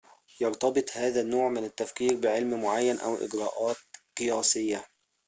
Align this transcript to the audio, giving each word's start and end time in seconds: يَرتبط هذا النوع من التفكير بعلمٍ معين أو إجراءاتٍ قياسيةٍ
يَرتبط 0.41 0.83
هذا 0.93 1.21
النوع 1.21 1.49
من 1.49 1.63
التفكير 1.63 2.15
بعلمٍ 2.19 2.61
معين 2.63 2.97
أو 2.99 3.15
إجراءاتٍ 3.15 3.75
قياسيةٍ 4.17 4.85